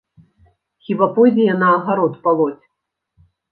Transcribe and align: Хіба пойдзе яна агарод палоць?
Хіба 0.87 1.09
пойдзе 1.19 1.45
яна 1.53 1.69
агарод 1.77 2.19
палоць? 2.27 2.59